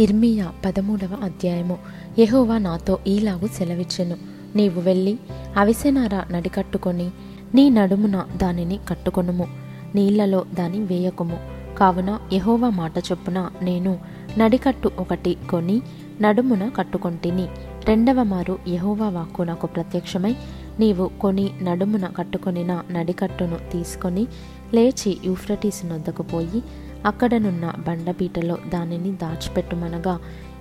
ఇర్మియా 0.00 0.52
పదమూడవ 0.64 1.18
అధ్యాయము. 1.22 1.78
యహోవా 2.18 2.58
నాతో 2.58 2.98
ఈలాగు 3.06 3.46
సెలవిచ్చెను. 3.46 4.16
నీవు 4.56 4.80
వెళ్ళి 4.80 5.18
అవిసెనార 5.56 6.32
నడికట్టుకొని 6.32 7.10
నీ 7.54 7.70
నడుమున 7.70 8.24
దానిని 8.36 8.78
కట్టుకొనుము. 8.88 9.46
నీళ్ళలో 9.94 10.44
దాని 10.54 10.78
వేయకుము. 10.78 11.38
కావున 11.78 12.18
యహోవా 12.32 12.68
మాట 12.68 12.98
చొప్పున 12.98 13.50
నేను 13.62 13.98
నడికట్టు 14.38 14.90
ఒకటి 14.98 15.36
కొని 15.50 15.82
నడుమున 16.20 16.68
కట్టుకొంటిని. 16.68 17.48
రెండవ 17.84 18.22
మారు 18.22 18.58
యహోవా 18.68 19.08
వాక్కు 19.08 19.42
నాకు 19.42 19.66
ప్రత్యక్షమై 19.66 20.36
నీవు 20.80 21.10
కొని 21.20 21.50
నడుమున 21.62 22.06
కట్టుకొనిన 22.06 22.82
నడికట్టును 22.90 23.56
తీసుకొని 23.72 24.26
లేచి 24.74 25.18
యూఫ్రటీస్ 25.24 25.86
నొద్దకు 25.86 26.22
పోయి 26.22 26.62
అక్కడనున్న 27.06 27.66
బండపీటలో 27.86 28.56
దానిని 28.68 29.12
దాచిపెట్టుమనగా 29.12 30.14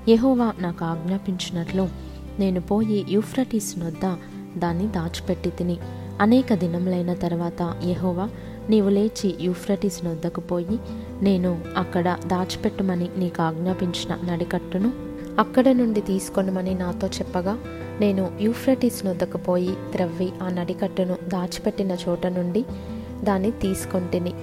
యహోవా 0.10 0.54
నాకు 0.60 0.84
ఆజ్ఞాపించినట్లు 0.86 1.86
నేను 2.40 2.62
పోయి 2.62 3.00
యూఫ్రటీస్ 3.10 3.72
నొద్ద 3.80 4.06
దాన్ని 4.58 4.88
దాచిపెట్టి 4.88 5.50
తిని 5.50 5.76
అనేక 6.22 6.54
దినములైన 6.54 7.12
తర్వాత 7.14 7.62
యహోవా 7.84 8.26
నీవు 8.70 8.90
లేచి 8.90 9.30
యూఫ్రటీస్ 9.42 10.00
నొద్దకు 10.06 10.42
పోయి 10.42 10.78
నేను 11.22 11.52
అక్కడ 11.78 12.18
దాచిపెట్టమని 12.26 13.08
నీకు 13.18 13.42
ఆజ్ఞాపించిన 13.42 14.18
నడికట్టును 14.24 14.90
అక్కడ 15.40 15.70
నుండి 15.72 16.02
తీసుకొనమని 16.02 16.74
నాతో 16.74 17.08
చెప్పగా 17.08 17.54
నేను 18.00 18.24
యూఫ్రటీస్ 18.42 19.00
నొద్దకు 19.06 19.38
పోయి 19.38 19.74
త్రవ్వి 19.92 20.30
ఆ 20.42 20.50
నడికట్టును 20.50 21.16
దాచిపెట్టిన 21.28 21.94
చోట 22.08 22.28
నుండి 22.28 22.62
దాన్ని 23.24 23.52
తీసుకొంటిని 23.52 24.34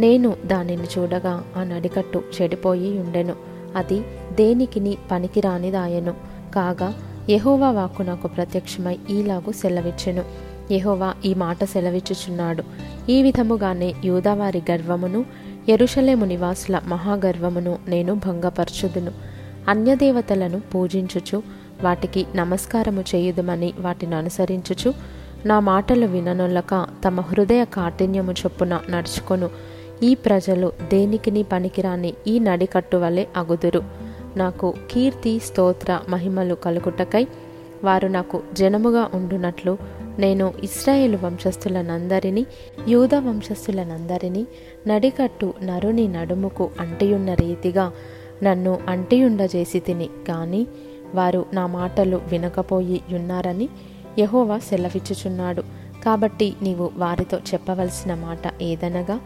నేను 0.00 0.36
దానిని 0.46 0.84
చూడగా 0.84 1.44
ఆ 1.56 1.64
నడికట్టు 1.64 2.22
చెడిపోయి 2.42 2.98
ఉండెను. 2.98 3.34
అది 3.76 4.00
దేనికిని 4.32 4.98
పనికిరానిదాయను. 5.10 6.14
కాగా 6.54 6.94
యహోవా 7.30 7.70
వాక్కు 7.70 8.02
నాకు 8.02 8.28
ప్రత్యక్షమై 8.28 8.98
ఈలాగు 9.10 9.52
సెలవిచ్చెను. 9.52 10.24
యహోవా 10.72 11.14
ఈ 11.24 11.34
మాట 11.34 11.64
సెలవిచ్చుచున్నాడు. 11.64 12.62
ఈ 13.10 13.22
విధముగానే 13.22 13.94
యూదావారి 14.04 14.62
గర్వమును 14.70 15.24
ఎరుషలేము 15.68 16.24
నివాసుల 16.24 16.80
మహాగర్వమును 16.86 17.78
నేను 17.88 18.14
భంగపరచుదును. 18.14 19.12
అన్యదేవతలను 19.68 20.60
పూజించుచు 20.60 21.42
వాటికి 21.82 22.26
నమస్కారము 22.34 23.04
చేయుదుమని 23.14 23.72
వాటిని 23.80 24.14
అనుసరించుచు 24.14 24.94
నా 25.46 25.60
మాటలు 25.60 26.06
విననొల్లక 26.06 26.86
తమ 27.04 27.20
హృదయ 27.20 27.64
కాఠిన్యము 27.64 28.32
చొప్పున 28.32 28.80
నడుచుకొను. 28.90 29.50
ఈ 30.02 30.14
ప్రజలు 30.14 30.72
దేనికిని 30.88 31.42
పనికిరాని 31.42 32.14
ఈ 32.26 32.38
నడికట్టు 32.38 32.96
వలె 32.96 33.26
అగుదురు. 33.36 33.82
నాకు 34.36 34.74
కీర్తి 34.90 35.38
స్తోత్ర 35.38 36.00
మహిమలు 36.08 36.54
కలుగుటకై 36.54 37.26
వారు 37.84 38.08
నాకు 38.08 38.42
జనముగా 38.52 39.10
ఉండునట్లు 39.14 39.78
నేను 40.18 40.52
ఇస్రాయేల్ 40.64 41.16
వంశస్థులనందరినీ 41.16 42.46
యూద 42.88 43.14
వంశస్థులనందరినీ 43.14 44.46
నడికట్టు 44.86 45.54
నరుని 45.62 46.08
నడుముకు 46.08 46.70
అంటియున్న 46.80 47.34
రీతిగా 47.34 47.92
నన్ను 48.42 48.78
అంటియుండజేసి 48.88 49.80
తిని 49.80 50.08
కానీ 50.28 50.66
వారు 51.14 51.46
నా 51.52 51.66
మాటలు 51.66 52.20
వినకపోయి 52.30 53.00
ఉన్నారని 53.12 53.68
యహోవా 54.18 54.58
సెలవిచ్చుచున్నాడు. 54.58 55.62
కాబట్టి 56.04 56.54
నీవు 56.62 56.90
వారితో 56.96 57.38
చెప్పవలసిన 57.38 58.14
మాట 58.14 58.62
ఏదనగా 58.62 59.20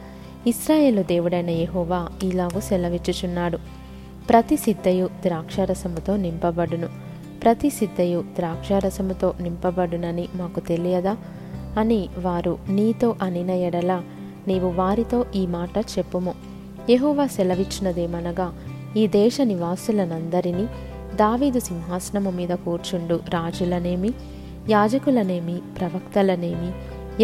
ఇస్రాయేలు 0.47 1.03
దేవుడైన 1.03 1.51
యహోవా 1.51 2.09
ఇలాగూ 2.23 2.61
సెలవిచ్చుచున్నాడు. 2.61 3.59
ప్రతి 4.29 4.57
సిద్ధయు 4.57 5.07
ద్రాక్షారసముతో 5.07 6.17
నింపబడును. 6.17 6.89
ప్రతి 7.43 7.71
సిద్ధయు 7.71 8.25
ద్రాక్షారసముతో 8.37 9.35
నింపబడునని 9.41 10.29
మాకు 10.35 10.61
తెలియదా? 10.61 11.17
అని 11.79 12.09
వారు 12.19 12.59
నీతో 12.69 13.17
అనిన 13.23 13.51
ఎడల 13.51 14.03
నీవు 14.49 14.69
వారితో 14.69 15.27
ఈ 15.37 15.47
మాట 15.47 15.79
చెప్పుము. 15.79 16.35
యహోవా 16.91 17.27
సెలవిచ్చినదేమనగా 17.27 18.55
ఈ 18.97 19.07
దేశ 19.07 19.41
నివాసులనందరినీ 19.43 20.67
దావీదు 21.17 21.61
సింహాసనము 21.61 22.31
మీద 22.31 22.49
కూర్చుండు 22.49 23.21
రాజులనేమి 23.29 24.11
యాజకులనేమి 24.71 25.59
ప్రవక్తలనేమి 25.79 26.73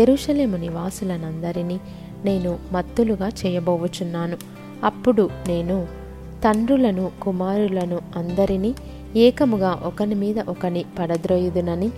ఎరుషలేము 0.01 0.57
నివాసులనందరినీ 0.57 1.81
నేను 2.25 2.59
మత్తులుగా 2.73 3.29
చేయబోవుచున్నాను 3.29 4.37
అప్పుడు 4.85 5.31
నేను 5.49 5.87
తండ్రులను 6.45 7.11
కుమారులను 7.23 7.99
అందరినీ 8.17 8.75
ఏకముగా 9.17 9.83
ఒకని 9.85 10.15
మీద 10.15 10.39
ఒకని 10.39 10.85
పడద్రోయుదునని 10.99 11.91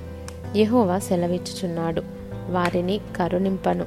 యహోవా 0.56 0.98
సెలవిచ్చుచున్నాడు. 0.98 2.02
వారిని 2.50 3.00
కరుణింపను 3.16 3.84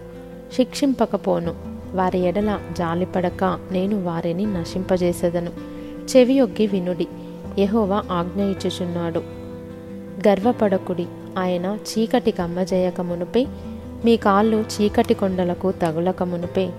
శిక్షింపకపోను. 0.54 1.56
వారి 1.94 2.20
ఎడల 2.20 2.60
జాలిపడక 2.78 3.60
నేను 3.72 4.04
వారిని 4.04 4.46
నశింపజేసేదను. 4.46 5.52
చెవియొగ్గి 6.16 6.68
వినుడి 6.68 7.08
యహోవా 7.60 8.04
ఆజ్ఞ 8.12 8.42
ఇచ్చుచున్నాడు. 8.42 9.20
గర్వపడకుడి 10.28 11.06
ఆయన 11.38 11.78
చీకటి 11.90 12.32
కమ్మజేయక 12.32 13.02
మునుపే 13.02 13.48
మీ 14.06 14.18
కాళ్ళు 14.18 14.66
చీకటి 14.74 15.14
కొండలకు 15.14 15.72
తగులక 15.72 16.24
మునుపే 16.24 16.70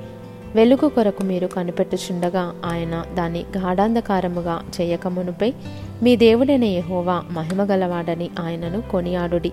వెలుగు 0.54 0.88
కొరకు 0.88 1.22
మీరు 1.22 1.46
కనిపెట్టుచుండగా 1.46 2.54
ఆయన 2.64 3.04
దాన్ని 3.14 3.44
గాఢాంధకారముగా 3.56 4.62
చేయక 4.80 5.06
మునుపై 5.06 5.54
మీ 6.02 6.16
దేవుడైన 6.16 6.64
యహోవా 6.64 7.24
మహిమగలవాడని 7.30 8.30
ఆయనను 8.40 8.80
కొనియాడుడి. 8.80 9.52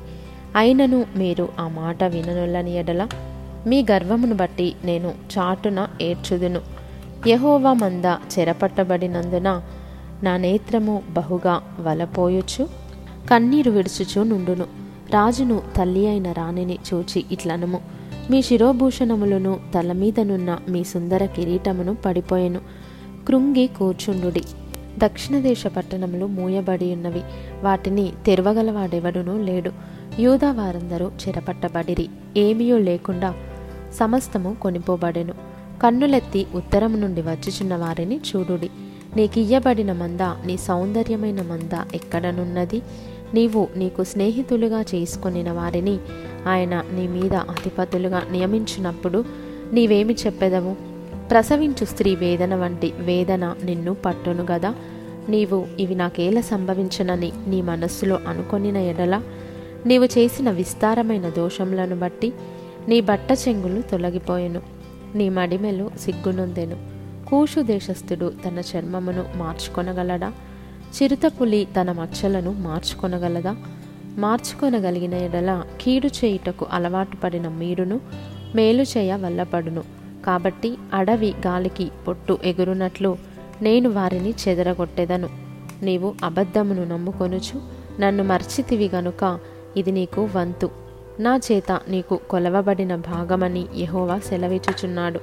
అయినను 0.55 1.05
మీరు 1.15 1.49
ఆ 1.59 1.67
మాట 1.67 2.03
విననులని 2.03 2.75
ఎడల 2.75 3.07
మీ 3.67 3.85
గర్వమును 3.91 4.35
బట్టి 4.35 4.75
నేను 4.85 5.13
చాటున 5.37 5.87
ఏడ్చుదును. 6.01 6.61
యహోవా 7.27 7.73
మంద 7.73 8.05
చెరపట్టబడినందున 8.05 9.61
నా 10.23 10.37
నేత్రము 10.37 11.01
బహుగా 11.09 11.61
వలపోయుచు 11.79 12.67
కన్నీరు 13.31 13.71
విడుచుచు 13.71 14.23
నుండును. 14.23 14.82
రాజును 15.13 15.61
తల్లి 15.77 16.07
అయిన 16.07 16.31
రాణిని 16.31 16.77
చూచి 16.93 17.25
ఇట్లనము. 17.31 17.81
మీ 18.31 18.41
శిరోభూషణములను 18.41 19.59
తల 19.75 19.91
మీదనున్న 19.91 20.59
మీ 20.69 20.83
సుందర 20.83 21.25
కిరీటమును 21.25 21.97
పడిపోయెను. 22.05 22.59
కృంగి 23.27 23.67
కూర్చుండుడి. 23.67 24.41
దక్షిణ 24.97 25.39
దేశ 25.39 25.67
పట్టణములు 25.67 26.25
మూయబడి 26.25 26.93
ఉన్నవి 26.93 27.21
వాటిని 27.63 28.13
తెరవగలవాడెవడునూ 28.25 29.37
లేడు. 29.37 29.71
యూదా 30.19 30.51
వారందరూ 30.51 31.11
చెరపట్టబడిరి. 31.27 32.09
ఏమీయూ 32.37 32.77
లేకుండా 32.77 33.33
సమస్తము 33.93 34.57
కొనిపోబడెను. 34.61 35.33
కన్నులెత్తి 35.83 36.47
ఉత్తరం 36.55 37.01
నుండి 37.01 37.21
వచ్చుచున్న 37.21 37.75
వారిని 37.75 38.19
చూడుడి. 38.35 38.69
నీకియ్యబడిన 39.15 39.91
మంద 39.91 40.21
నీ 40.21 40.57
సౌందర్యమైన 40.57 41.41
మంద 41.41 41.95
ఎక్కడనున్నది? 41.95 42.81
నీవు 43.33 43.67
నీకు 43.75 44.03
స్నేహితులుగా 44.03 44.81
చేసుకొనిన 44.81 45.51
వారిని 45.51 45.97
ఆయన 46.47 46.83
నీ 46.91 47.07
మీద 47.07 47.33
అధిపతులుగా 47.33 48.23
నియమించినప్పుడు 48.31 49.25
నీవేమి 49.73 50.13
చెప్పెదవు? 50.25 50.75
ప్రసవించు 51.29 51.85
స్త్రీ 51.85 52.15
వేదన 52.15 52.55
వంటి 52.55 52.93
వేదన 52.97 53.55
నిన్ను 53.63 53.93
పట్టును 53.93 54.45
గదా. 54.51 54.75
నీవు 55.29 55.65
ఇవి 55.79 55.95
నాకేల 55.95 56.41
సంభవించనని 56.41 57.31
నీ 57.47 57.61
మనస్సులో 57.61 58.19
అనుకొనిన 58.27 58.77
ఎడల 58.77 59.21
నీవు 59.85 60.05
చేసిన 60.05 60.51
విస్తారమైన 60.51 61.29
దోషములను 61.29 61.95
బట్టి 61.95 62.33
నీ 62.87 63.01
బట్ట 63.01 63.27
చెంగులు 63.47 63.81
తొలగిపోయెను. 63.81 64.61
నీ 65.15 65.29
మడిమెలు 65.29 65.91
సిగ్గునొందెను. 65.99 66.77
కూషు 67.29 67.59
దేశస్థుడు 67.59 68.33
తన 68.45 68.61
చర్మమును 68.75 69.25
మార్చుకొనగలడా? 69.35 70.33
చిరుతపులి 70.93 71.67
తన 71.81 71.91
మచ్చలను 71.91 72.53
మార్చుకొనగలదా? 72.53 73.55
మార్చుకొనగలిగిన 74.17 75.13
ఎడల 75.13 75.63
కీడు 75.81 76.07
చేయుటకు 76.07 76.65
అలవాటు 76.71 77.17
పడిన 77.17 77.47
మీరును 77.47 77.99
మేలు 78.55 78.83
చేయ 78.83 79.15
వల్లపడును. 79.15 79.83
కాబట్టి 80.25 80.77
అడవి 80.93 81.33
గాలికి 81.47 81.91
పొట్టు 82.07 82.37
ఎగురునట్లు 82.43 83.17
నేను 83.61 83.89
వారిని 83.89 84.33
చెదరగొట్టెదను. 84.47 85.29
నీవు 85.83 86.15
అబద్ధమును 86.23 86.83
నమ్ముకొనుచు 86.83 87.61
నన్ను 87.99 88.23
మర్చితివి 88.23 88.89
గనుక 88.95 89.39
ఇది 89.77 89.91
నీకు 89.91 90.29
వంతు. 90.35 90.69
నా 91.19 91.39
చేత 91.51 91.79
నీకు 91.89 92.19
కొలవబడిన 92.29 92.95
భాగమని 92.95 93.65
యహోవా 93.77 94.19
సెలవిచ్చుచున్నాడు. 94.19 95.19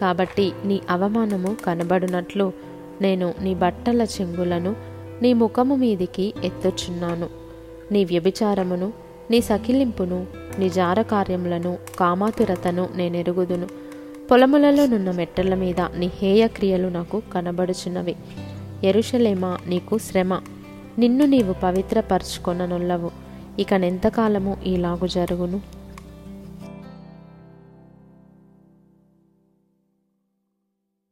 కాబట్టి 0.00 0.52
నీ 0.64 0.80
అవమానము 0.90 1.56
కనబడునట్లు 1.66 2.52
నేను 3.00 3.34
నీ 3.40 3.54
బట్టల 3.54 4.02
చెంగులను 4.02 4.87
నీ 5.22 5.32
ముఖము 5.32 5.74
మీదికి 5.74 6.34
ఎత్తుచున్నాను. 6.44 7.28
నీ 7.92 8.04
వ్యభిచారమును 8.04 8.92
నీ 9.30 9.40
సకిలింపును 9.40 10.26
నీ 10.58 10.68
జారకార్యములను 10.68 11.78
కామాతురతను 12.00 12.88
నేనెరుగుదును. 12.96 13.66
పొలములలో 14.30 14.86
నున్న 14.86 15.10
మెట్టల 15.10 15.54
మీద 15.54 15.80
నీ 15.80 16.10
హేయక్రియలు 16.14 16.88
నాకు 16.88 17.22
కనబడుచున్నవి. 17.34 18.16
ఎరుషలేమా 18.84 19.58
నీకు 19.66 19.98
శ్రమ. 19.98 20.40
నిన్ను 20.98 21.24
నీవు 21.24 21.54
పవిత్రపరచుకొననుల్లవు. 21.62 23.10
ఇక 23.58 23.74
నెంతకాలము 23.74 24.56
ఇలాగు 24.64 25.06
జరుగును? 25.06 25.77